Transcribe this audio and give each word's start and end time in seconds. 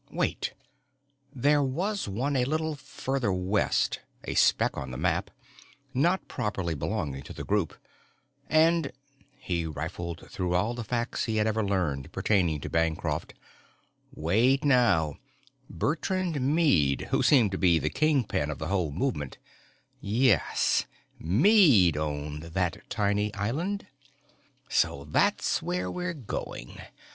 Wait, 0.09 0.55
there 1.31 1.61
was 1.61 2.07
one 2.07 2.35
a 2.35 2.43
little 2.43 2.73
further 2.75 3.31
west, 3.31 3.99
a 4.23 4.33
speck 4.33 4.75
on 4.75 4.89
the 4.89 4.97
map, 4.97 5.29
not 5.93 6.27
properly 6.27 6.73
belonging 6.73 7.21
to 7.21 7.33
the 7.33 7.43
group. 7.43 7.77
And 8.49 8.93
he 9.37 9.67
riffled 9.67 10.27
through 10.31 10.55
all 10.55 10.73
the 10.73 10.83
facts 10.83 11.25
he 11.25 11.35
had 11.35 11.45
ever 11.45 11.63
learned 11.63 12.11
pertaining 12.11 12.61
to 12.61 12.67
Bancroft. 12.71 13.35
Wait 14.11 14.63
now, 14.65 15.19
Bertrand 15.69 16.41
Meade, 16.41 17.09
who 17.11 17.21
seemed 17.21 17.51
to 17.51 17.59
be 17.59 17.77
the 17.77 17.91
kingpin 17.91 18.49
of 18.49 18.57
the 18.57 18.69
whole 18.69 18.91
movement 18.91 19.37
yes, 19.99 20.85
Meade 21.19 21.95
owned 21.95 22.41
that 22.41 22.89
tiny 22.89 23.31
island. 23.35 23.85
_So 24.67 25.11
that's 25.11 25.61
where 25.61 25.91
we're 25.91 26.15
going! 26.15 26.81